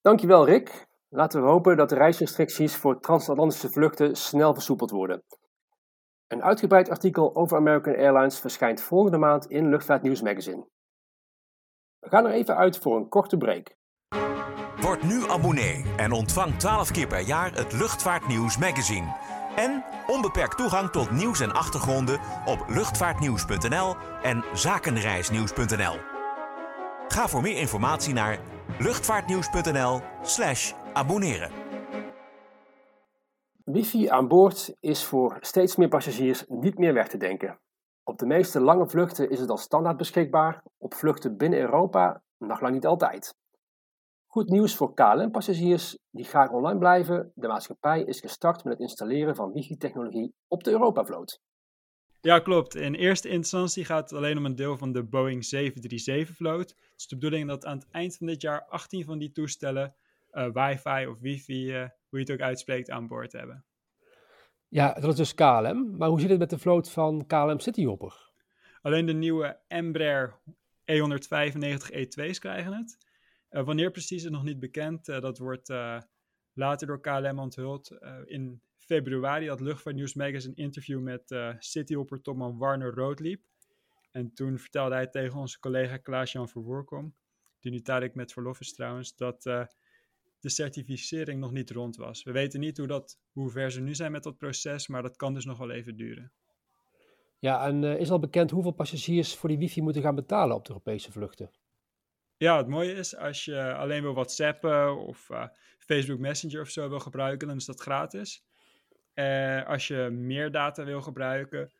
Dankjewel 0.00 0.46
Rick. 0.46 0.86
Laten 1.08 1.42
we 1.42 1.48
hopen 1.48 1.76
dat 1.76 1.88
de 1.88 1.94
reisrestricties 1.94 2.76
voor 2.76 3.00
transatlantische 3.00 3.70
vluchten 3.70 4.16
snel 4.16 4.54
versoepeld 4.54 4.90
worden. 4.90 5.22
Een 6.32 6.42
uitgebreid 6.42 6.90
artikel 6.90 7.34
over 7.34 7.56
American 7.56 7.96
Airlines 7.96 8.40
verschijnt 8.40 8.80
volgende 8.80 9.18
maand 9.18 9.46
in 9.46 9.68
Luchtvaartnieuws 9.68 10.22
Magazine. 10.22 10.66
We 11.98 12.08
gaan 12.08 12.26
er 12.26 12.32
even 12.32 12.56
uit 12.56 12.78
voor 12.78 12.96
een 12.96 13.08
korte 13.08 13.36
break. 13.36 13.76
Word 14.80 15.02
nu 15.02 15.28
abonnee 15.28 15.84
en 15.96 16.12
ontvang 16.12 16.58
12 16.58 16.90
keer 16.90 17.06
per 17.06 17.20
jaar 17.20 17.54
het 17.54 17.72
Luchtvaartnieuws 17.72 18.58
Magazine. 18.58 19.16
En 19.56 19.84
onbeperkt 20.06 20.56
toegang 20.56 20.90
tot 20.90 21.10
nieuws 21.10 21.40
en 21.40 21.52
achtergronden 21.52 22.20
op 22.44 22.64
luchtvaartnieuws.nl 22.68 23.94
en 24.22 24.44
zakenreisnieuws.nl. 24.54 25.96
Ga 27.08 27.28
voor 27.28 27.42
meer 27.42 27.58
informatie 27.58 28.14
naar 28.14 28.38
luchtvaartnieuws.nl/slash 28.78 30.72
abonneren. 30.92 31.61
Wifi 33.72 34.08
aan 34.08 34.28
boord 34.28 34.74
is 34.80 35.04
voor 35.04 35.36
steeds 35.40 35.76
meer 35.76 35.88
passagiers 35.88 36.44
niet 36.48 36.78
meer 36.78 36.94
weg 36.94 37.08
te 37.08 37.16
denken. 37.16 37.58
Op 38.02 38.18
de 38.18 38.26
meeste 38.26 38.60
lange 38.60 38.88
vluchten 38.88 39.30
is 39.30 39.40
het 39.40 39.50
al 39.50 39.56
standaard 39.56 39.96
beschikbaar, 39.96 40.62
op 40.78 40.94
vluchten 40.94 41.36
binnen 41.36 41.58
Europa 41.58 42.22
nog 42.38 42.60
lang 42.60 42.74
niet 42.74 42.86
altijd. 42.86 43.34
Goed 44.26 44.48
nieuws 44.48 44.76
voor 44.76 44.94
KLM-passagiers 44.94 45.98
die 46.10 46.24
graag 46.24 46.50
online 46.50 46.78
blijven. 46.78 47.32
De 47.34 47.48
maatschappij 47.48 48.02
is 48.02 48.20
gestart 48.20 48.64
met 48.64 48.72
het 48.72 48.82
installeren 48.82 49.34
van 49.36 49.52
wifi-technologie 49.52 50.34
op 50.48 50.64
de 50.64 50.70
Europavloot. 50.70 51.40
Ja, 52.20 52.38
klopt. 52.38 52.74
In 52.74 52.94
eerste 52.94 53.28
instantie 53.28 53.84
gaat 53.84 54.10
het 54.10 54.18
alleen 54.18 54.38
om 54.38 54.44
een 54.44 54.56
deel 54.56 54.76
van 54.76 54.92
de 54.92 55.04
Boeing 55.04 55.44
737-vloot. 55.56 56.68
Het 56.68 56.94
is 56.96 57.06
de 57.06 57.16
bedoeling 57.16 57.48
dat 57.48 57.64
aan 57.64 57.78
het 57.78 57.88
eind 57.90 58.16
van 58.16 58.26
dit 58.26 58.40
jaar 58.40 58.64
18 58.68 59.04
van 59.04 59.18
die 59.18 59.32
toestellen 59.32 59.94
uh, 60.32 60.52
wifi 60.52 61.06
of 61.06 61.18
wifi, 61.20 61.82
uh, 61.82 61.88
hoe 62.12 62.20
je 62.20 62.32
het 62.32 62.40
ook 62.40 62.46
uitspreekt, 62.46 62.90
aan 62.90 63.06
boord 63.06 63.32
hebben. 63.32 63.64
Ja, 64.68 64.92
dat 64.92 65.10
is 65.10 65.16
dus 65.16 65.34
KLM. 65.34 65.96
Maar 65.96 66.08
hoe 66.08 66.20
zit 66.20 66.30
het 66.30 66.38
met 66.38 66.50
de 66.50 66.58
vloot 66.58 66.90
van 66.90 67.26
KLM 67.26 67.58
Cityhopper? 67.58 68.30
Alleen 68.82 69.06
de 69.06 69.12
nieuwe 69.12 69.60
Embraer 69.68 70.40
E195 70.92 71.92
E2's 71.92 72.38
krijgen 72.38 72.72
het. 72.72 72.98
Uh, 73.50 73.64
wanneer 73.64 73.90
precies 73.90 74.24
is 74.24 74.30
nog 74.30 74.42
niet 74.42 74.58
bekend. 74.58 75.08
Uh, 75.08 75.20
dat 75.20 75.38
wordt 75.38 75.68
uh, 75.68 76.00
later 76.52 76.86
door 76.86 77.00
KLM 77.00 77.38
onthuld. 77.38 77.98
in 78.24 78.62
februari 78.76 79.48
had 79.48 79.60
Luchtvaartnieuws 79.60 80.14
Magazine 80.14 80.54
een 80.56 80.64
interview 80.64 81.00
met 81.00 81.54
Cityhopper 81.58 82.20
topman 82.20 82.58
Warner 82.58 82.94
Roodliep. 82.94 83.42
En 84.10 84.34
toen 84.34 84.58
vertelde 84.58 84.94
hij 84.94 85.06
tegen 85.06 85.38
onze 85.38 85.58
collega 85.58 85.96
Klaas-Jan 85.96 86.48
Verwoerkom, 86.48 87.14
die 87.60 87.72
nu 87.72 87.80
tijdelijk 87.80 88.14
met 88.14 88.32
verlof 88.32 88.60
is 88.60 88.72
trouwens, 88.72 89.16
dat 89.16 89.44
de 90.42 90.48
certificering 90.48 91.40
nog 91.40 91.52
niet 91.52 91.70
rond 91.70 91.96
was. 91.96 92.22
We 92.22 92.32
weten 92.32 92.60
niet 92.60 92.76
hoe, 92.76 92.86
dat, 92.86 93.18
hoe 93.32 93.50
ver 93.50 93.70
ze 93.70 93.80
nu 93.80 93.94
zijn 93.94 94.12
met 94.12 94.22
dat 94.22 94.38
proces, 94.38 94.86
maar 94.86 95.02
dat 95.02 95.16
kan 95.16 95.34
dus 95.34 95.44
nog 95.44 95.58
wel 95.58 95.70
even 95.70 95.96
duren. 95.96 96.32
Ja, 97.38 97.66
en 97.66 97.82
uh, 97.82 98.00
is 98.00 98.10
al 98.10 98.18
bekend 98.18 98.50
hoeveel 98.50 98.72
passagiers 98.72 99.36
voor 99.36 99.48
die 99.48 99.58
wifi 99.58 99.82
moeten 99.82 100.02
gaan 100.02 100.14
betalen 100.14 100.56
op 100.56 100.62
de 100.62 100.68
Europese 100.68 101.12
vluchten? 101.12 101.50
Ja, 102.36 102.56
het 102.56 102.68
mooie 102.68 102.92
is, 102.92 103.16
als 103.16 103.44
je 103.44 103.74
alleen 103.74 104.02
wil 104.02 104.14
WhatsAppen 104.14 104.96
of 104.96 105.28
uh, 105.30 105.46
Facebook 105.78 106.18
Messenger 106.18 106.60
of 106.60 106.68
zo 106.68 106.88
wil 106.88 107.00
gebruiken, 107.00 107.48
dan 107.48 107.56
is 107.56 107.64
dat 107.64 107.80
gratis. 107.80 108.44
Uh, 109.14 109.66
als 109.66 109.86
je 109.86 110.08
meer 110.10 110.50
data 110.50 110.84
wil 110.84 111.02
gebruiken 111.02 111.72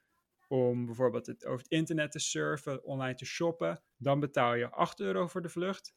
om 0.49 0.87
bijvoorbeeld 0.87 1.27
het, 1.27 1.47
over 1.47 1.59
het 1.59 1.71
internet 1.73 2.13
te 2.13 2.19
surfen, 2.19 2.85
online 2.85 3.15
te 3.15 3.25
shoppen, 3.25 3.83
dan 3.97 4.21
betaal 4.21 4.55
je 4.55 4.71
8 4.71 5.01
euro 5.01 5.27
voor 5.27 5.43
de 5.43 5.49
vlucht. 5.49 5.95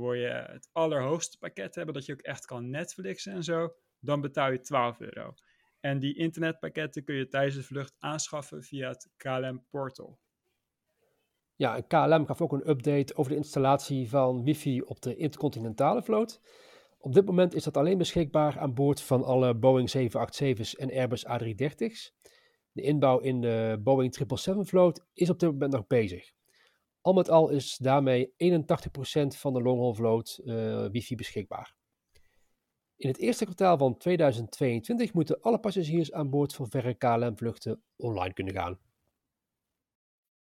Wil 0.00 0.12
je 0.12 0.28
het 0.28 0.68
allerhoogste 0.72 1.38
pakket 1.38 1.74
hebben, 1.74 1.94
dat 1.94 2.06
je 2.06 2.12
ook 2.12 2.20
echt 2.20 2.44
kan 2.44 2.70
Netflixen 2.70 3.32
en 3.32 3.44
zo, 3.44 3.74
dan 3.98 4.20
betaal 4.20 4.52
je 4.52 4.60
12 4.60 5.00
euro. 5.00 5.34
En 5.80 5.98
die 5.98 6.16
internetpakketten 6.16 7.04
kun 7.04 7.14
je 7.14 7.28
tijdens 7.28 7.54
de 7.54 7.62
vlucht 7.62 7.94
aanschaffen 7.98 8.62
via 8.62 8.88
het 8.88 9.10
KLM 9.16 9.64
Portal. 9.70 10.18
Ja, 11.56 11.76
en 11.76 11.86
KLM 11.86 12.26
gaf 12.26 12.40
ook 12.40 12.52
een 12.52 12.68
update 12.68 13.16
over 13.16 13.32
de 13.32 13.38
installatie 13.38 14.08
van 14.08 14.44
wifi 14.44 14.80
op 14.82 15.00
de 15.00 15.16
intercontinentale 15.16 16.02
vloot. 16.02 16.40
Op 16.98 17.12
dit 17.12 17.26
moment 17.26 17.54
is 17.54 17.64
dat 17.64 17.76
alleen 17.76 17.98
beschikbaar 17.98 18.58
aan 18.58 18.74
boord 18.74 19.02
van 19.02 19.24
alle 19.24 19.54
Boeing 19.54 19.90
787's 19.96 20.76
en 20.76 20.90
Airbus 20.90 21.26
A330's. 21.26 22.14
De 22.72 22.82
inbouw 22.82 23.18
in 23.18 23.40
de 23.40 23.80
Boeing 23.82 24.18
777-vloot 24.18 25.06
is 25.12 25.30
op 25.30 25.38
dit 25.38 25.50
moment 25.50 25.72
nog 25.72 25.86
bezig. 25.86 26.32
Al 27.00 27.12
met 27.12 27.30
al 27.30 27.50
is 27.50 27.76
daarmee 27.76 28.26
81% 28.26 28.32
van 29.26 29.52
de 29.52 29.62
longhaul-vloot 29.62 30.40
uh, 30.44 30.86
wifi 30.86 31.14
beschikbaar. 31.14 31.74
In 32.96 33.08
het 33.08 33.18
eerste 33.18 33.44
kwartaal 33.44 33.78
van 33.78 33.96
2022 33.96 35.12
moeten 35.12 35.40
alle 35.40 35.58
passagiers 35.58 36.12
aan 36.12 36.30
boord 36.30 36.54
van 36.54 36.68
verre 36.68 36.94
KLM-vluchten 36.94 37.82
online 37.96 38.32
kunnen 38.32 38.54
gaan. 38.54 38.78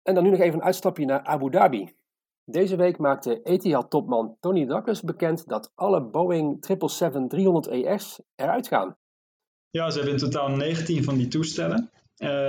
En 0.02 0.14
dan 0.14 0.22
nu 0.22 0.30
nog 0.30 0.40
even 0.40 0.58
een 0.58 0.64
uitstapje 0.64 1.04
naar 1.04 1.22
Abu 1.22 1.50
Dhabi. 1.50 1.96
Deze 2.44 2.76
week 2.76 2.98
maakte 2.98 3.42
Etihad-topman 3.42 4.36
Tony 4.40 4.66
Douglas 4.66 5.02
bekend 5.02 5.48
dat 5.48 5.72
alle 5.74 6.02
Boeing 6.02 6.66
777-300ES 6.72 8.24
eruit 8.34 8.68
gaan. 8.68 8.96
Ja, 9.70 9.90
ze 9.90 9.96
hebben 9.96 10.14
in 10.14 10.20
totaal 10.20 10.48
19 10.48 11.04
van 11.04 11.16
die 11.16 11.28
toestellen. 11.28 11.90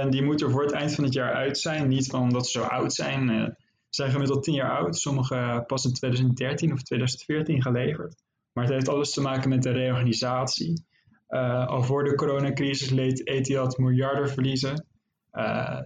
Die 0.10 0.24
moeten 0.24 0.52
voor 0.52 0.64
het 0.64 0.72
eind 0.72 0.96
van 0.96 1.04
het 1.04 1.14
jaar 1.14 1.34
uit 1.34 1.58
zijn. 1.58 1.88
Niet 1.88 2.14
omdat 2.14 2.48
ze 2.48 2.60
zo 2.60 2.66
oud 2.66 2.94
zijn. 2.94 3.28
Ze 3.28 3.69
zijn 3.90 4.12
gemiddeld 4.12 4.44
10 4.44 4.54
jaar 4.54 4.78
oud. 4.78 4.98
Sommige 4.98 5.64
pas 5.68 5.86
in 5.86 5.94
2013 5.94 6.74
of 6.74 6.84
2014 6.84 7.62
geleverd. 7.62 8.16
Maar 8.54 8.64
het 8.64 8.74
heeft 8.74 8.90
alles 8.90 9.14
te 9.14 9.22
maken 9.22 9.50
met 9.50 9.64
de 9.64 9.72
reorganisatie. 9.72 10.86
Uh, 11.30 11.68
al 11.68 11.84
voor 11.84 12.04
de 12.04 12.16
coronacrisis 12.16 12.90
leed 12.90 13.28
Etihad 13.28 13.78
miljarden 13.78 14.30
verliezen. 14.30 14.86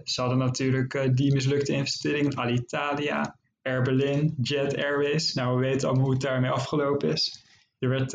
ze 0.02 0.20
hadden 0.20 0.38
natuurlijk 0.38 1.16
die 1.16 1.32
mislukte 1.32 1.72
investeringen 1.72 2.36
Alitalia, 2.36 3.36
Air 3.62 3.82
Berlin, 3.82 4.34
Jet 4.40 4.76
Airways. 4.76 5.32
Nou, 5.32 5.54
we 5.54 5.60
weten 5.60 5.88
allemaal 5.88 6.04
hoe 6.04 6.14
het 6.14 6.22
daarmee 6.22 6.50
afgelopen 6.50 7.08
is. 7.12 7.44
Er 7.78 7.88
werd, 7.88 8.12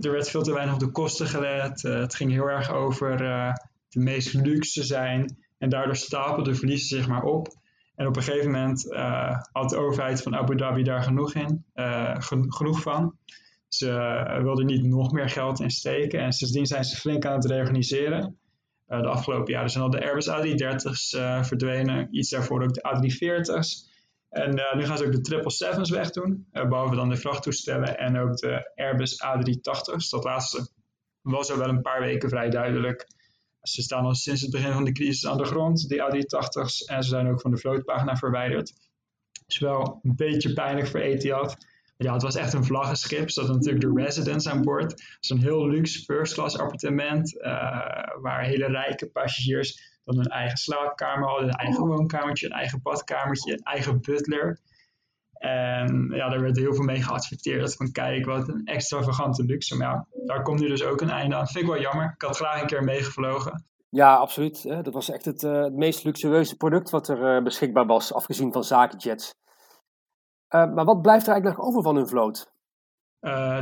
er 0.00 0.10
werd 0.10 0.30
veel 0.30 0.42
te 0.42 0.52
weinig 0.52 0.74
op 0.74 0.80
de 0.80 0.90
kosten 0.90 1.26
gelet. 1.26 1.82
het 1.82 2.14
ging 2.14 2.30
heel 2.30 2.50
erg 2.50 2.70
over 2.70 3.16
de 3.88 4.00
meest 4.00 4.34
luxe 4.34 4.82
zijn. 4.82 5.36
En 5.58 5.68
daardoor 5.68 5.96
stapelden 5.96 6.56
verliezen 6.56 6.96
zich 6.96 7.08
maar 7.08 7.22
op. 7.22 7.60
En 7.94 8.06
op 8.06 8.16
een 8.16 8.22
gegeven 8.22 8.50
moment 8.50 8.86
uh, 8.86 9.40
had 9.52 9.70
de 9.70 9.76
overheid 9.76 10.22
van 10.22 10.36
Abu 10.36 10.56
Dhabi 10.56 10.82
daar 10.82 11.02
genoeg, 11.02 11.34
in, 11.34 11.64
uh, 11.74 12.16
genoeg 12.48 12.80
van. 12.80 13.16
Ze 13.68 13.88
uh, 13.88 14.42
wilden 14.42 14.66
niet 14.66 14.84
nog 14.84 15.12
meer 15.12 15.28
geld 15.28 15.60
in 15.60 15.70
steken. 15.70 16.20
En 16.20 16.32
sindsdien 16.32 16.66
zijn 16.66 16.84
ze 16.84 16.96
flink 16.96 17.26
aan 17.26 17.34
het 17.34 17.44
reorganiseren. 17.44 18.38
de 18.86 19.08
afgelopen 19.08 19.52
jaren 19.52 19.70
zijn 19.70 19.84
al 19.84 19.90
de 19.90 20.04
Airbus 20.04 20.28
A330's 20.28 21.08
verdwenen. 21.48 22.08
Iets 22.10 22.30
daarvoor 22.30 22.62
ook 22.62 22.74
de 22.74 22.80
A340's. 22.80 23.90
En 24.28 24.54
nu 24.76 24.84
gaan 24.84 24.98
ze 24.98 25.04
ook 25.04 25.24
de 25.24 25.42
777's 25.42 25.90
wegdoen. 25.90 26.46
behalve 26.52 26.94
dan 26.94 27.08
de 27.08 27.16
vrachttoestellen 27.16 27.98
en 27.98 28.18
ook 28.18 28.36
de 28.36 28.70
Airbus 28.74 29.24
A380's. 29.24 30.08
Dat 30.10 30.24
laatste 30.24 30.68
was 31.22 31.50
er 31.50 31.58
wel 31.58 31.68
een 31.68 31.82
paar 31.82 32.00
weken 32.00 32.28
vrij 32.28 32.50
duidelijk 32.50 33.06
ze 33.62 33.82
staan 33.82 34.04
al 34.04 34.14
sinds 34.14 34.40
het 34.40 34.50
begin 34.50 34.72
van 34.72 34.84
de 34.84 34.92
crisis 34.92 35.26
aan 35.26 35.38
de 35.38 35.44
grond, 35.44 35.88
die 35.88 36.00
A380's, 36.00 36.84
en 36.84 37.02
ze 37.02 37.08
zijn 37.08 37.28
ook 37.28 37.40
van 37.40 37.50
de 37.50 37.56
vlootpagina 37.56 38.16
verwijderd. 38.16 38.72
Is 39.46 39.58
wel 39.58 40.00
een 40.02 40.16
beetje 40.16 40.52
pijnlijk 40.52 40.86
voor 40.88 41.00
Etihad. 41.00 41.56
Ja, 41.96 42.12
het 42.12 42.22
was 42.22 42.36
echt 42.36 42.52
een 42.52 42.64
vlaggenschip. 42.64 43.30
Ze 43.30 43.40
hadden 43.40 43.58
natuurlijk 43.58 43.94
de 43.94 44.02
residence 44.02 44.50
aan 44.50 44.62
boord. 44.62 45.16
Zo'n 45.20 45.38
heel 45.38 45.68
luxe 45.68 46.04
first 46.04 46.34
class 46.34 46.58
appartement, 46.58 47.34
uh, 47.34 47.42
waar 48.20 48.44
hele 48.44 48.66
rijke 48.66 49.06
passagiers 49.06 49.98
dan 50.04 50.18
een 50.18 50.26
eigen 50.26 50.58
slaapkamer 50.58 51.28
hadden, 51.28 51.48
een 51.48 51.54
eigen 51.54 51.86
woonkamertje, 51.86 52.46
een 52.46 52.52
eigen 52.52 52.82
badkamertje, 52.82 53.52
een 53.52 53.62
eigen 53.62 54.00
butler. 54.00 54.60
En 55.42 56.08
ja, 56.10 56.28
daar 56.28 56.40
werd 56.40 56.56
heel 56.56 56.74
veel 56.74 56.84
mee 56.84 57.02
geadverteerd. 57.02 57.76
Van 57.76 57.92
kijk, 57.92 58.26
wat 58.26 58.48
een 58.48 58.64
extravagante 58.64 59.44
luxe. 59.44 59.76
Maar 59.76 59.88
ja, 59.88 60.06
daar 60.26 60.42
komt 60.42 60.60
nu 60.60 60.68
dus 60.68 60.84
ook 60.84 61.00
een 61.00 61.10
einde 61.10 61.34
aan. 61.34 61.46
Vind 61.46 61.64
ik 61.64 61.70
wel 61.70 61.80
jammer. 61.80 62.12
Ik 62.14 62.22
had 62.22 62.36
graag 62.36 62.60
een 62.60 62.66
keer 62.66 62.84
meegevlogen. 62.84 63.64
Ja, 63.88 64.14
absoluut. 64.14 64.62
Dat 64.62 64.92
was 64.92 65.10
echt 65.10 65.24
het, 65.24 65.42
uh, 65.42 65.62
het 65.62 65.72
meest 65.72 66.04
luxueuze 66.04 66.56
product 66.56 66.90
wat 66.90 67.08
er 67.08 67.36
uh, 67.36 67.42
beschikbaar 67.42 67.86
was, 67.86 68.12
afgezien 68.14 68.52
van 68.52 68.64
zakenjets. 68.64 69.34
Uh, 70.50 70.74
maar 70.74 70.84
wat 70.84 71.02
blijft 71.02 71.26
er 71.26 71.32
eigenlijk 71.32 71.58
nog 71.58 71.68
over 71.68 71.82
van 71.82 71.96
hun 71.96 72.08
vloot? 72.08 72.50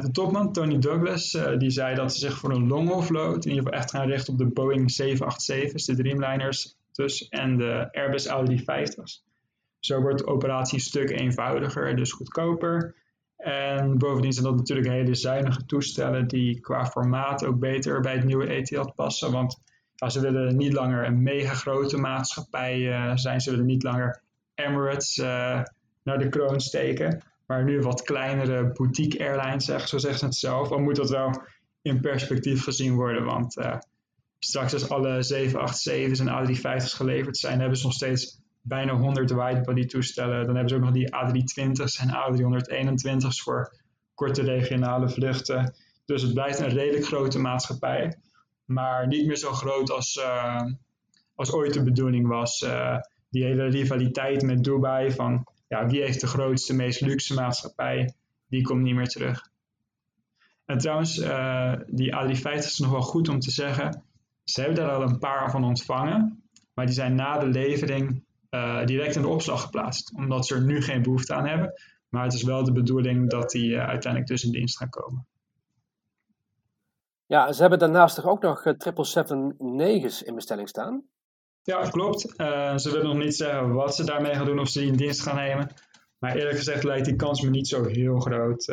de 0.00 0.08
topman 0.12 0.52
Tony 0.52 0.78
Douglas 0.78 1.38
die 1.58 1.70
zei 1.70 1.94
dat 1.94 2.12
ze 2.12 2.18
zich 2.18 2.38
voor 2.38 2.50
een 2.50 2.66
long 2.66 3.04
vloot 3.04 3.44
in 3.44 3.50
ieder 3.50 3.64
geval 3.64 3.78
echt 3.78 3.90
gaan 3.90 4.06
richten 4.06 4.32
op 4.32 4.38
de 4.38 4.46
Boeing 4.46 4.90
787's, 5.02 5.84
de 5.84 5.94
Dreamliners 5.94 6.76
dus, 6.92 7.28
en 7.28 7.56
de 7.56 7.88
Airbus 7.92 8.28
A350's. 8.28 9.24
Zo 9.80 10.00
wordt 10.00 10.18
de 10.18 10.26
operatie 10.26 10.74
een 10.74 10.84
stuk 10.84 11.10
eenvoudiger, 11.10 11.96
dus 11.96 12.12
goedkoper. 12.12 12.94
En 13.36 13.98
bovendien 13.98 14.32
zijn 14.32 14.44
dat 14.44 14.56
natuurlijk 14.56 14.88
hele 14.88 15.14
zuinige 15.14 15.66
toestellen 15.66 16.28
die 16.28 16.60
qua 16.60 16.86
formaat 16.86 17.44
ook 17.44 17.58
beter 17.58 18.00
bij 18.00 18.12
het 18.12 18.24
nieuwe 18.24 18.48
Etihad 18.48 18.94
passen. 18.94 19.32
Want 19.32 19.58
ja, 19.94 20.08
ze 20.08 20.20
willen 20.20 20.56
niet 20.56 20.72
langer 20.72 21.06
een 21.06 21.22
mega 21.22 21.54
grote 21.54 21.96
maatschappij 21.96 22.78
uh, 22.78 23.16
zijn. 23.16 23.40
Ze 23.40 23.50
willen 23.50 23.66
niet 23.66 23.82
langer 23.82 24.22
Emirates 24.54 25.16
uh, 25.16 25.62
naar 26.02 26.18
de 26.18 26.28
kroon 26.28 26.60
steken. 26.60 27.22
Maar 27.46 27.64
nu 27.64 27.80
wat 27.80 28.02
kleinere 28.02 28.72
boutique 28.72 29.18
airlines, 29.18 29.64
zeg, 29.64 29.88
zo 29.88 29.98
zeggen 29.98 30.18
ze 30.18 30.24
het 30.24 30.34
zelf. 30.34 30.70
Al 30.70 30.78
moet 30.78 30.96
dat 30.96 31.10
wel 31.10 31.42
in 31.82 32.00
perspectief 32.00 32.62
gezien 32.62 32.94
worden. 32.94 33.24
Want 33.24 33.56
uh, 33.56 33.76
straks 34.38 34.72
als 34.72 34.88
alle 34.88 35.24
787's 35.24 36.20
en 36.20 36.28
A350's 36.28 36.94
geleverd 36.94 37.36
zijn, 37.36 37.60
hebben 37.60 37.78
ze 37.78 37.84
nog 37.84 37.94
steeds 37.94 38.39
bijna 38.62 38.92
100 38.92 39.30
widebody 39.30 39.86
toestellen. 39.86 40.46
Dan 40.46 40.54
hebben 40.54 40.68
ze 40.68 40.74
ook 40.74 40.82
nog 40.82 40.92
die 40.92 41.14
A320's 41.14 41.98
en 41.98 42.08
A321's 42.08 43.42
voor 43.42 43.76
korte 44.14 44.42
regionale 44.42 45.08
vluchten. 45.08 45.74
Dus 46.04 46.22
het 46.22 46.32
blijft 46.32 46.58
een 46.58 46.68
redelijk 46.68 47.04
grote 47.04 47.38
maatschappij. 47.38 48.16
Maar 48.64 49.06
niet 49.06 49.26
meer 49.26 49.36
zo 49.36 49.52
groot 49.52 49.90
als, 49.90 50.16
uh, 50.16 50.62
als 51.34 51.52
ooit 51.52 51.74
de 51.74 51.82
bedoeling 51.82 52.26
was. 52.26 52.62
Uh, 52.62 52.96
die 53.30 53.44
hele 53.44 53.66
rivaliteit 53.66 54.42
met 54.42 54.64
Dubai 54.64 55.12
van 55.12 55.46
ja, 55.68 55.86
wie 55.86 56.02
heeft 56.02 56.20
de 56.20 56.26
grootste, 56.26 56.74
meest 56.74 57.00
luxe 57.00 57.34
maatschappij, 57.34 58.14
die 58.48 58.62
komt 58.62 58.82
niet 58.82 58.94
meer 58.94 59.08
terug. 59.08 59.48
En 60.64 60.78
trouwens, 60.78 61.18
uh, 61.18 61.74
die 61.86 62.14
A350 62.14 62.54
is 62.54 62.78
nog 62.78 62.90
wel 62.90 63.02
goed 63.02 63.28
om 63.28 63.38
te 63.38 63.50
zeggen. 63.50 64.04
Ze 64.44 64.60
hebben 64.60 64.78
daar 64.78 64.94
al 64.94 65.02
een 65.02 65.18
paar 65.18 65.50
van 65.50 65.64
ontvangen, 65.64 66.42
maar 66.74 66.86
die 66.86 66.94
zijn 66.94 67.14
na 67.14 67.38
de 67.38 67.46
levering 67.46 68.24
uh, 68.50 68.84
direct 68.84 69.16
in 69.16 69.22
de 69.22 69.28
opslag 69.28 69.62
geplaatst. 69.62 70.12
Omdat 70.14 70.46
ze 70.46 70.54
er 70.54 70.62
nu 70.62 70.82
geen 70.82 71.02
behoefte 71.02 71.34
aan 71.34 71.46
hebben. 71.46 71.72
Maar 72.08 72.24
het 72.24 72.32
is 72.32 72.42
wel 72.42 72.64
de 72.64 72.72
bedoeling 72.72 73.30
dat 73.30 73.50
die 73.50 73.70
uh, 73.70 73.78
uiteindelijk 73.78 74.26
dus 74.26 74.44
in 74.44 74.52
dienst 74.52 74.76
gaan 74.76 74.88
komen. 74.88 75.26
Ja, 77.26 77.52
ze 77.52 77.60
hebben 77.60 77.78
daarnaast 77.78 78.14
toch 78.14 78.26
ook 78.26 78.42
nog 78.42 78.62
777-9's 78.68 80.22
in 80.22 80.34
bestelling 80.34 80.68
staan? 80.68 81.04
Ja, 81.62 81.88
klopt. 81.88 82.40
Uh, 82.40 82.76
ze 82.76 82.90
willen 82.90 83.06
nog 83.06 83.16
niet 83.16 83.36
zeggen 83.36 83.72
wat 83.72 83.94
ze 83.94 84.04
daarmee 84.04 84.34
gaan 84.34 84.46
doen 84.46 84.58
of 84.58 84.68
ze 84.68 84.78
die 84.78 84.88
in 84.88 84.96
dienst 84.96 85.22
gaan 85.22 85.36
nemen. 85.36 85.74
Maar 86.18 86.36
eerlijk 86.36 86.56
gezegd 86.56 86.84
lijkt 86.84 87.04
die 87.04 87.16
kans 87.16 87.40
me 87.40 87.50
niet 87.50 87.68
zo 87.68 87.84
heel 87.84 88.20
groot. 88.20 88.64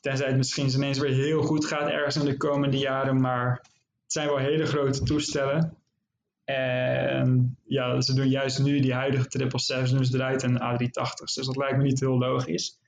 tenzij 0.00 0.26
het 0.26 0.36
misschien 0.36 0.70
ineens 0.70 0.98
weer 0.98 1.14
heel 1.14 1.42
goed 1.42 1.64
gaat 1.64 1.88
ergens 1.88 2.16
in 2.16 2.24
de 2.24 2.36
komende 2.36 2.78
jaren. 2.78 3.20
Maar 3.20 3.50
het 4.02 4.12
zijn 4.12 4.28
wel 4.28 4.36
hele 4.36 4.66
grote 4.66 5.02
toestellen. 5.02 5.83
En 6.44 7.58
ja, 7.64 8.00
ze 8.00 8.14
doen 8.14 8.28
juist 8.28 8.62
nu 8.62 8.80
die 8.80 8.94
huidige 8.94 9.28
777's 9.28 10.12
eruit 10.12 10.42
en 10.42 10.60
A380's. 10.60 11.34
Dus 11.34 11.46
dat 11.46 11.56
lijkt 11.56 11.76
me 11.76 11.82
niet 11.82 12.00
heel 12.00 12.18
logisch. 12.18 12.78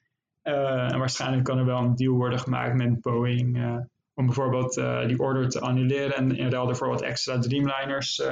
en 0.43 0.99
waarschijnlijk 0.99 1.45
kan 1.45 1.59
er 1.59 1.65
wel 1.65 1.79
een 1.79 1.95
deal 1.95 2.15
worden 2.15 2.39
gemaakt 2.39 2.75
met 2.75 3.01
Boeing 3.01 3.81
om 4.15 4.27
bijvoorbeeld 4.27 4.75
die 5.07 5.19
order 5.19 5.49
te 5.49 5.61
annuleren 5.61 6.17
en 6.17 6.37
in 6.37 6.51
ruil 6.51 6.69
ervoor 6.69 6.89
wat 6.89 7.03
extra 7.03 7.39
Dreamliners 7.39 8.23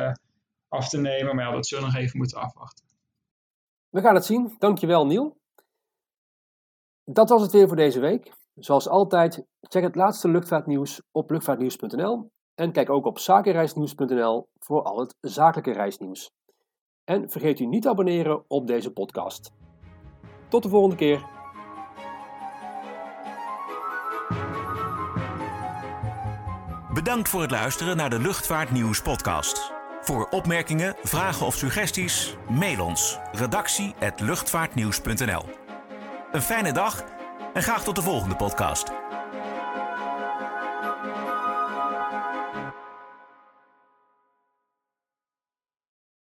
af 0.68 0.88
te 0.88 0.98
nemen. 0.98 1.36
Maar 1.36 1.44
ja, 1.44 1.52
dat 1.52 1.66
zullen 1.66 1.84
we 1.84 1.90
nog 1.90 2.00
even 2.00 2.18
moeten 2.18 2.38
afwachten. 2.38 2.84
We 3.88 4.00
gaan 4.00 4.14
het 4.14 4.24
zien. 4.24 4.54
Dankjewel 4.58 5.06
Niel. 5.06 5.36
Dat 7.04 7.28
was 7.28 7.42
het 7.42 7.52
weer 7.52 7.66
voor 7.66 7.76
deze 7.76 8.00
week. 8.00 8.32
Zoals 8.54 8.88
altijd, 8.88 9.44
check 9.60 9.82
het 9.82 9.94
laatste 9.94 10.28
luchtvaartnieuws 10.28 11.02
op 11.10 11.30
luchtvaartnieuws.nl 11.30 12.32
en 12.54 12.72
kijk 12.72 12.90
ook 12.90 13.06
op 13.06 13.18
zakenreisnieuws.nl 13.18 14.48
voor 14.58 14.82
al 14.82 15.00
het 15.00 15.16
zakelijke 15.20 15.72
reisnieuws. 15.72 16.30
En 17.04 17.30
vergeet 17.30 17.60
u 17.60 17.66
niet 17.66 17.82
te 17.82 17.88
abonneren 17.88 18.44
op 18.48 18.66
deze 18.66 18.92
podcast. 18.92 19.50
Tot 20.48 20.62
de 20.62 20.68
volgende 20.68 20.96
keer. 20.96 21.32
Bedankt 26.94 27.28
voor 27.28 27.40
het 27.40 27.50
luisteren 27.50 27.96
naar 27.96 28.10
de 28.10 28.18
Luchtvaartnieuws 28.18 29.02
podcast. 29.02 29.72
Voor 30.00 30.28
opmerkingen, 30.30 30.96
vragen 31.02 31.46
of 31.46 31.54
suggesties, 31.54 32.36
mail 32.50 32.84
ons 32.84 33.18
redactie@luchtvaartnieuws.nl. 33.32 35.42
Een 36.32 36.42
fijne 36.42 36.72
dag 36.72 37.04
en 37.52 37.62
graag 37.62 37.84
tot 37.84 37.96
de 37.96 38.02
volgende 38.02 38.36
podcast. 38.36 39.03